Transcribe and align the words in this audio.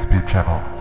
Speed 0.00 0.26
Channel. 0.26 0.79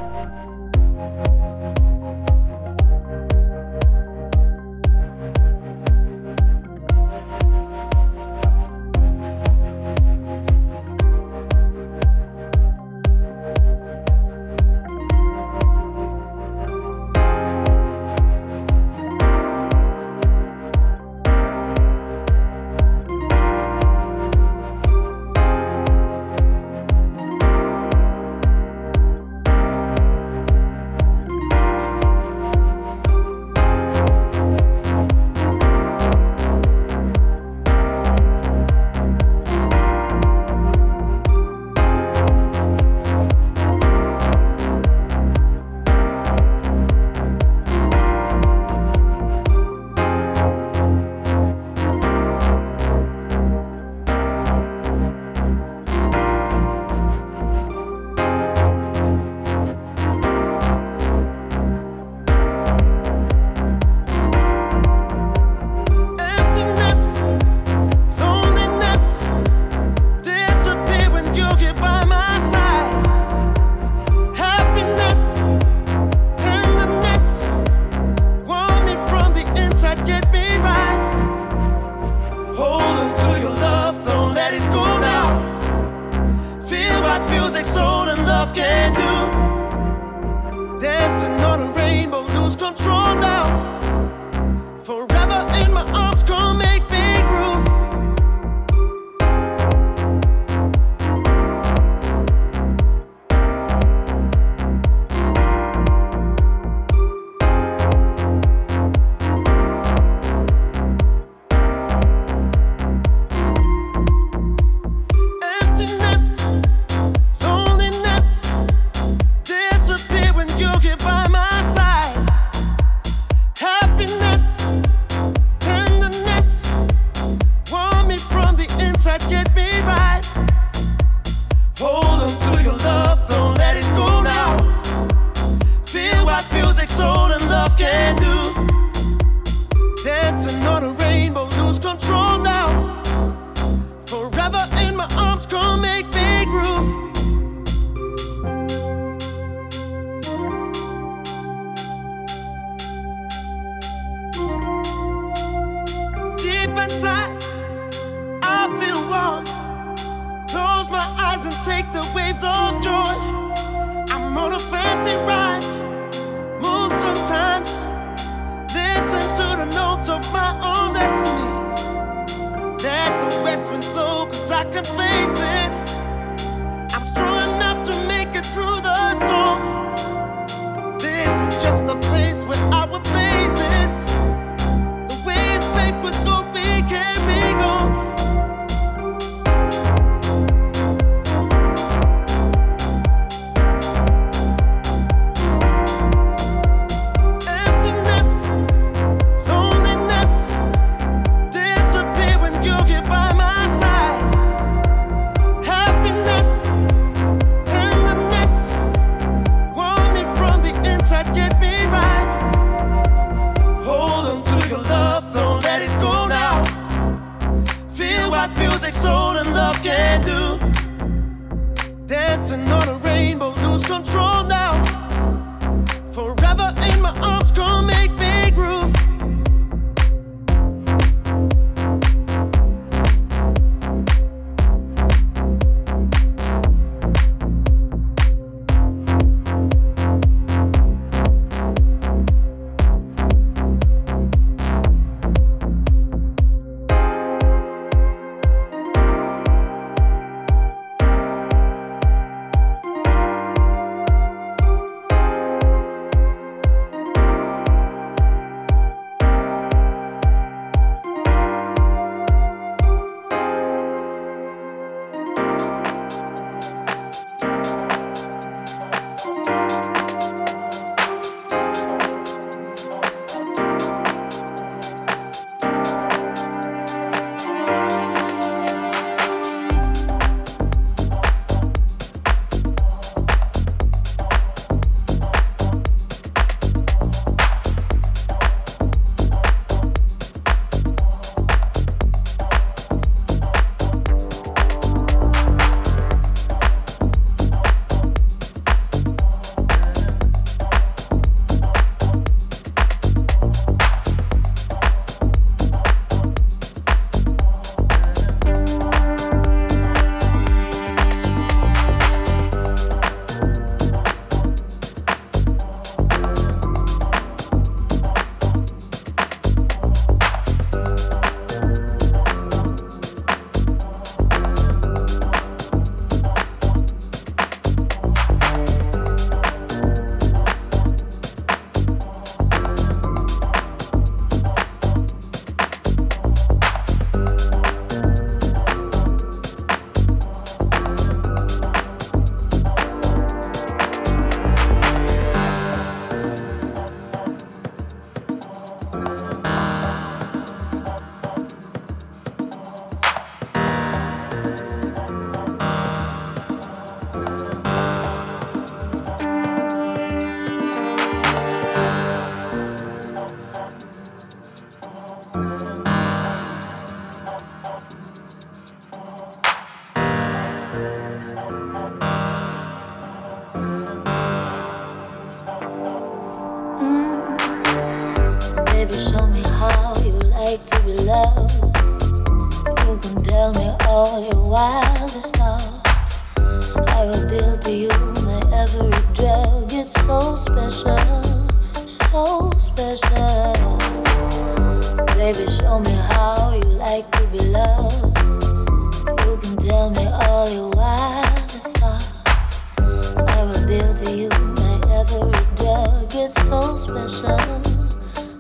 I'll 403.72 403.94
give 403.94 404.18
you 404.18 404.30
my 404.30 404.82
every 404.98 405.30
drug. 405.58 406.12
It's 406.16 406.34
so 406.48 406.76
special, 406.76 407.38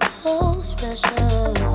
so 0.09 0.53
special. 0.63 1.69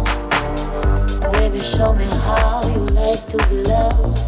Baby, 1.30 1.60
show 1.60 1.94
me 1.94 2.04
how 2.26 2.66
you 2.66 2.84
like 2.86 3.24
to 3.26 3.36
be 3.48 3.62
loved. 3.62 4.18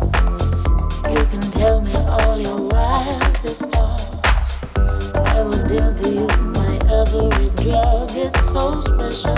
You 1.10 1.24
can 1.26 1.40
tell 1.58 1.80
me 1.80 1.92
all 1.94 2.38
your 2.38 2.68
wildest 2.68 3.68
thoughts. 3.72 4.62
I 4.76 5.42
will 5.42 5.64
give 5.66 5.98
you 6.06 6.28
my 6.54 6.78
every 6.86 7.50
drug. 7.64 8.08
It's 8.14 8.48
so 8.52 8.80
special, 8.80 9.36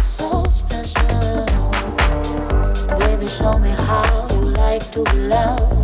so 0.00 0.42
special. 0.44 1.44
Baby, 2.98 3.26
show 3.26 3.58
me 3.58 3.72
how 3.84 4.26
you 4.30 4.40
like 4.54 4.90
to 4.92 5.04
be 5.04 5.18
loved 5.28 5.79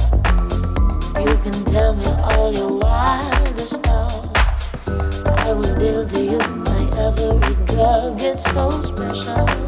special. 8.86 9.65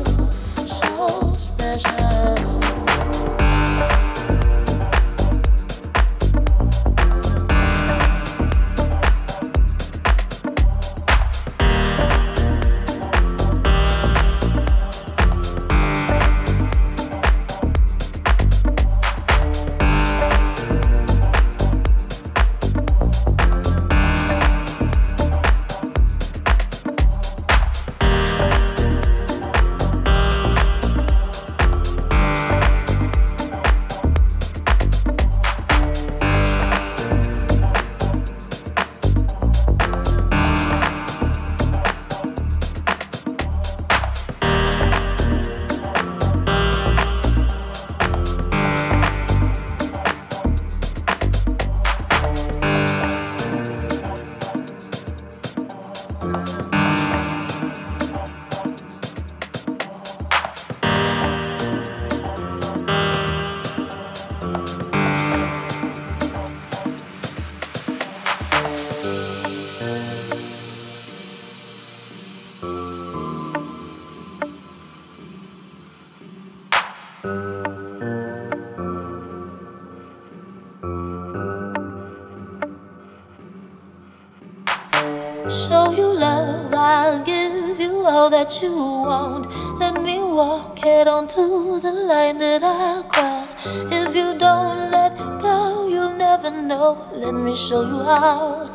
That 88.30 88.62
you 88.62 88.73
want. 88.73 89.47
Let 89.78 90.02
me 90.02 90.18
walk 90.18 90.78
it 90.85 91.08
onto 91.08 91.80
the 91.80 91.92
line 91.92 92.38
that 92.38 92.62
I'll 92.62 93.02
cross. 93.04 93.54
If 93.90 94.14
you 94.14 94.38
don't 94.38 94.90
let 94.90 95.16
go, 95.40 95.88
you'll 95.88 96.16
never 96.16 96.50
know. 96.50 97.11
Let 97.14 97.35
me 97.35 97.56
show 97.56 97.82
you 97.82 98.00
how. 98.04 98.70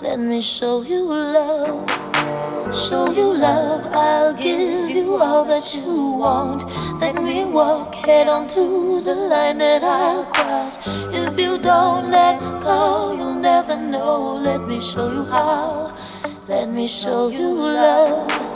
Let 0.00 0.18
me 0.20 0.40
show 0.40 0.82
you 0.82 1.02
love. 1.04 1.88
Show 2.74 3.10
you 3.10 3.32
love, 3.32 3.86
I'll 3.92 4.34
give 4.34 4.90
you 4.90 5.16
all 5.16 5.44
that 5.46 5.74
you 5.74 6.12
want. 6.22 6.64
Let 7.00 7.14
me 7.22 7.44
walk 7.44 7.87
head 8.08 8.26
onto 8.26 9.02
the 9.02 9.14
line 9.14 9.58
that 9.58 9.82
I'll 9.82 10.24
cross. 10.24 10.78
If 11.12 11.38
you 11.38 11.58
don't 11.58 12.10
let 12.10 12.40
go, 12.62 13.12
you'll 13.18 13.34
never 13.34 13.76
know. 13.76 14.36
Let 14.36 14.62
me 14.66 14.80
show 14.80 15.12
you 15.12 15.24
how. 15.24 15.94
Let 16.48 16.70
me 16.70 16.86
show 16.88 17.28
you 17.28 17.50
love 17.52 18.48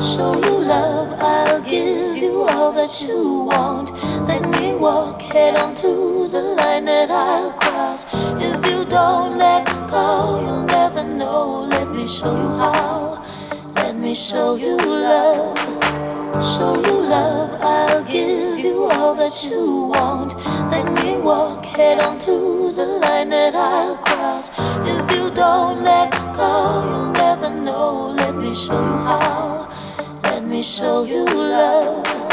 show 0.00 0.34
you 0.46 0.56
love. 0.60 1.08
I'll 1.18 1.60
give 1.62 2.16
you 2.16 2.46
all 2.48 2.72
that 2.72 3.02
you 3.02 3.48
want. 3.50 3.92
Let 4.28 4.42
me 4.54 4.74
walk 4.74 5.20
head 5.22 5.56
onto 5.56 6.28
the 6.28 6.42
line 6.58 6.84
that 6.84 7.10
I'll 7.10 7.52
cross. 7.52 8.04
If 8.48 8.66
you 8.70 8.84
don't 8.84 9.38
let 9.38 9.66
go, 9.90 10.40
you'll 10.44 10.66
never 10.78 11.04
know. 11.04 11.66
Let 11.68 11.90
me 11.90 12.06
show 12.06 12.34
you 12.42 12.50
how. 12.62 13.24
Let 13.74 13.96
me 13.96 14.14
show 14.14 14.54
you 14.54 14.76
love. 14.76 15.58
Show 16.54 16.74
you 16.86 17.03
love. 17.14 17.50
I'll 17.60 18.04
give 18.04 18.58
you 18.66 18.76
all 18.90 19.14
that 19.22 19.36
you 19.44 19.62
want. 19.94 20.30
Let 20.72 20.86
me 20.98 21.08
walk 21.28 21.64
head 21.64 21.98
on 22.06 22.18
to 22.26 22.72
the 22.78 22.86
line 23.02 23.30
that 23.30 23.54
I'll 23.54 23.96
cross. 24.06 24.46
If 24.92 25.04
you 25.14 25.24
don't 25.42 25.78
let 25.90 26.10
go, 26.40 26.52
you'll 26.90 27.12
never 27.24 27.50
know. 27.66 27.90
Let 28.20 28.34
me 28.42 28.52
show 28.54 28.80
you 28.90 28.98
how 29.08 29.68
Let 30.22 30.42
me 30.52 30.62
show 30.62 30.96
you 31.04 31.24
love. 31.24 32.23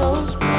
Those. 0.00 0.49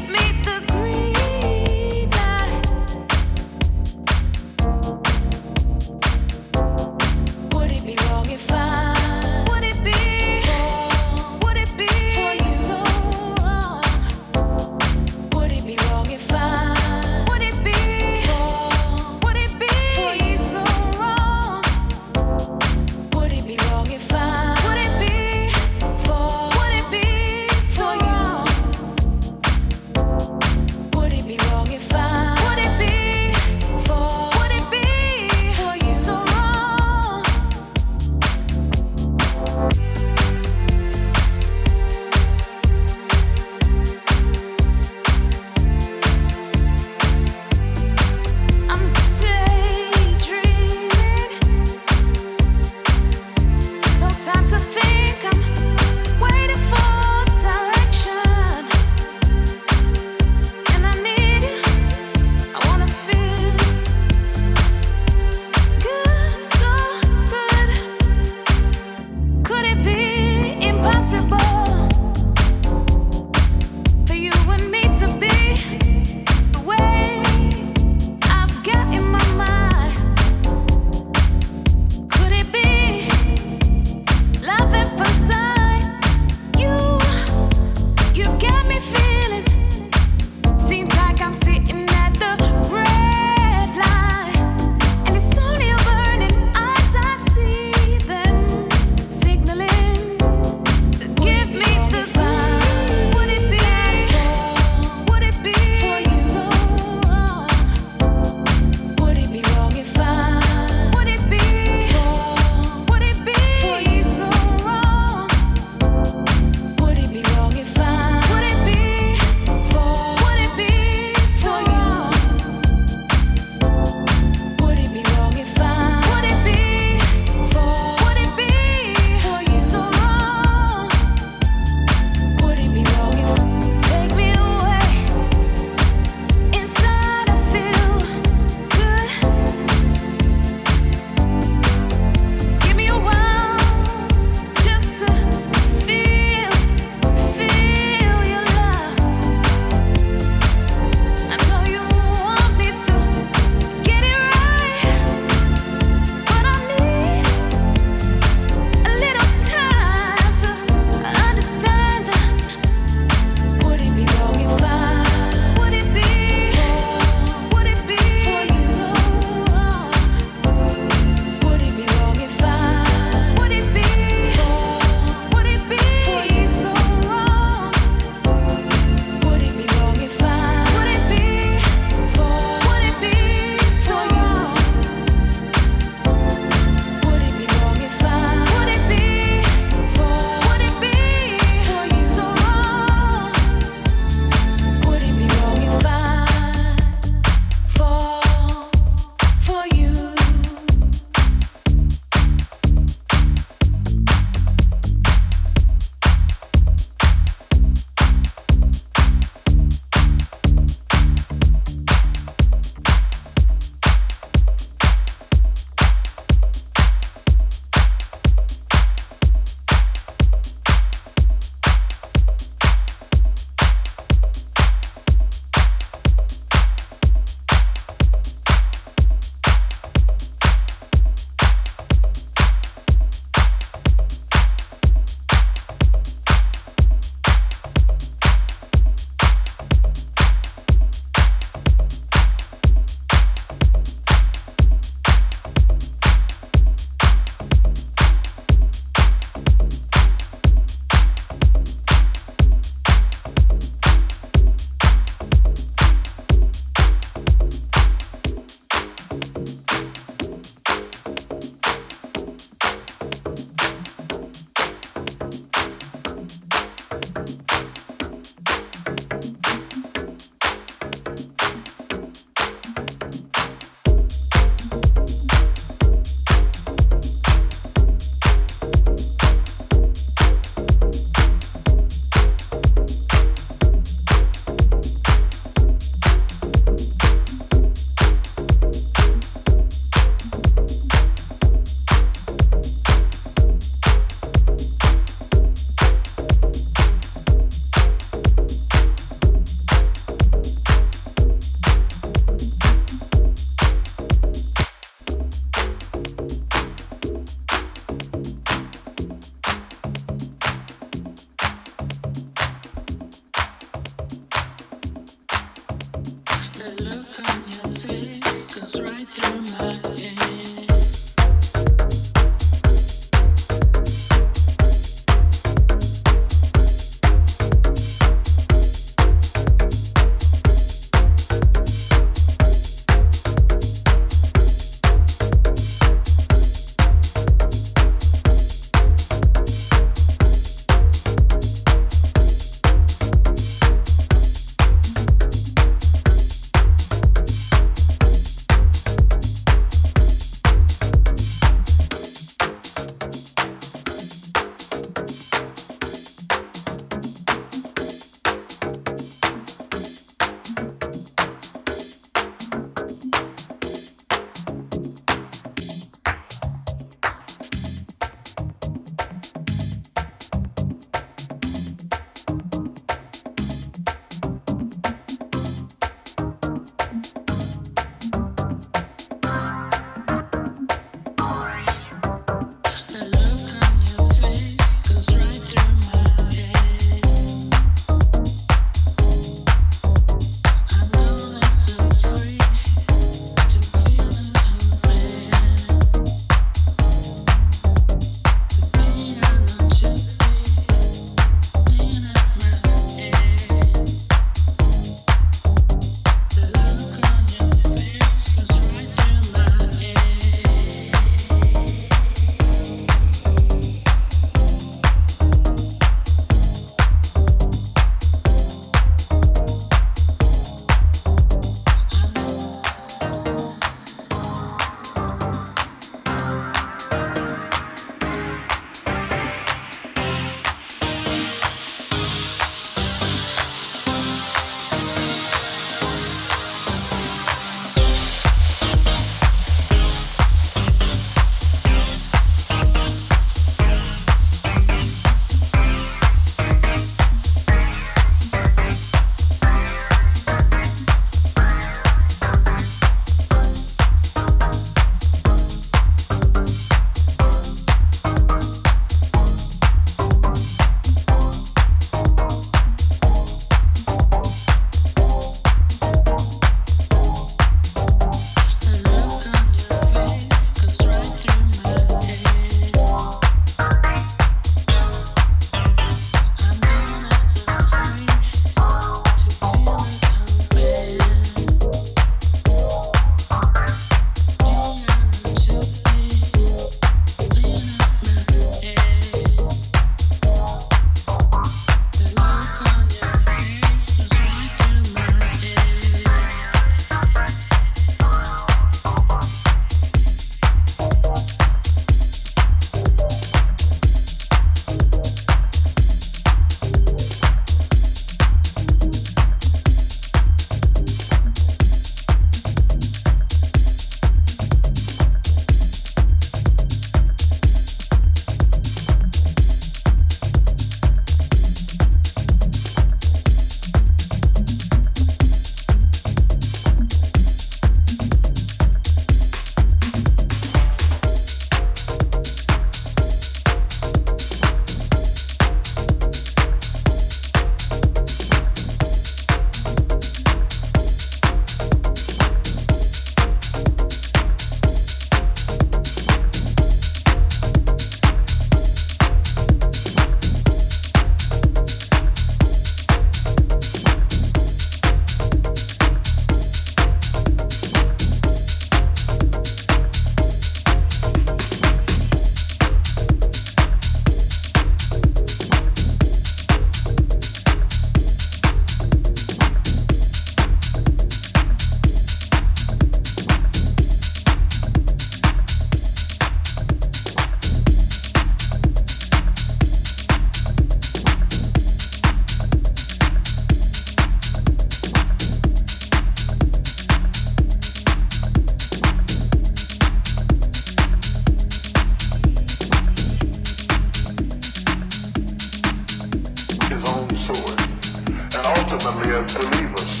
ultimately 598.72 599.14
as 599.14 599.32
believers. 599.32 600.00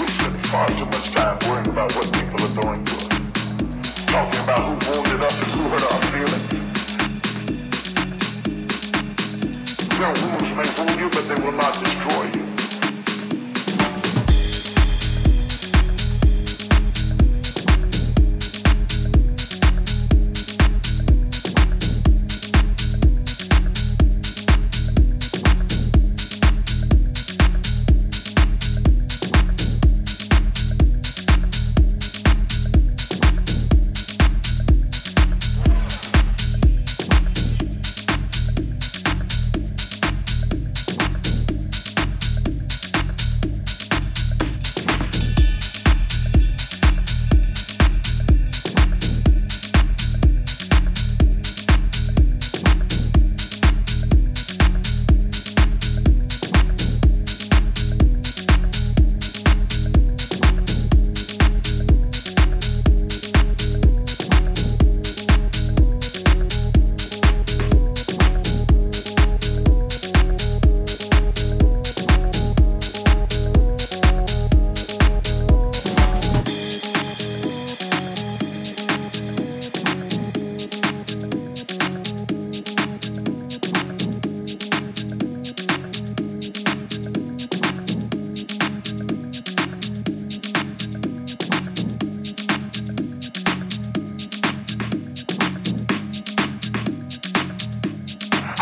We 0.00 0.06
spend 0.08 0.36
far 0.46 0.68
too 0.68 0.86
much 0.86 1.12
time 1.12 1.38
worrying 1.46 1.68
about 1.68 1.92
what 1.94 2.10
people 2.14 2.40
are 2.40 2.54
doing 2.62 2.84
to 2.84 2.94
talking 4.06 4.40
about 4.44 4.60
who 4.64 4.74
wounded 4.92 5.20
us 5.20 5.36
and 5.42 5.50
who 5.50 5.62
hurt 5.68 5.84
our 5.92 6.00
feelings. 6.08 6.52
Your 9.98 10.12
wounds 10.22 10.50
may 10.56 10.68
wound 10.78 11.00
you, 11.00 11.08
but 11.10 11.24
they 11.28 11.38
will 11.44 11.52
not 11.52 11.74
destroy 11.84 12.24
you. 12.32 12.33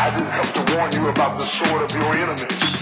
I 0.03 0.11
didn't 0.11 0.33
have 0.33 0.53
to 0.55 0.75
warn 0.77 0.91
you 0.91 1.11
about 1.11 1.39
the 1.39 1.45
sword 1.45 1.81
of 1.81 1.93
your 1.93 2.13
enemies. 2.17 2.82